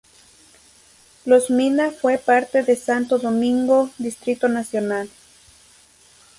[1.25, 5.11] Los Mina fue parte de Santo Domingo, Distrito Nacional.